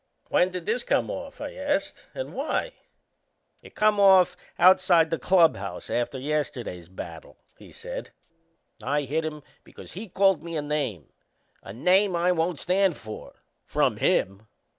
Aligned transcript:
"When 0.29 0.49
did 0.49 0.65
this 0.65 0.83
come 0.83 1.11
off?" 1.11 1.41
I 1.41 1.53
asked. 1.53 2.07
"And 2.15 2.33
why?" 2.33 2.71
"It 3.61 3.75
come 3.75 3.99
off 3.99 4.35
outside 4.57 5.11
the 5.11 5.19
clubhouse 5.19 5.91
after 5.91 6.17
yesterday's 6.17 6.89
battle," 6.89 7.37
he 7.55 7.71
said;" 7.71 8.09
and 8.81 8.89
I 8.89 9.03
hit 9.03 9.23
him 9.23 9.43
because 9.63 9.91
he 9.91 10.09
called 10.09 10.41
me 10.41 10.57
a 10.57 10.61
name 10.63 11.13
a 11.61 11.71
name 11.71 12.15
I 12.15 12.31
won't 12.31 12.57
stand 12.57 12.97
for 12.97 13.43
from 13.67 13.97
him." 13.97 14.47